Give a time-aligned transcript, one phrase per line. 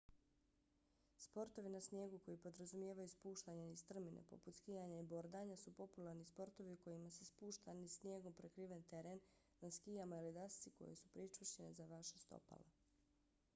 [1.23, 6.73] sportovi na snijegu koji podrazumijevaju spuštanje niz strmine poput skijanja i bordanja su popularni sportovi
[6.73, 9.21] u kojima se spušta niz snijegom prekriven teren
[9.61, 12.73] na skijama ili dasci koje su pričvršćene za vaša stopala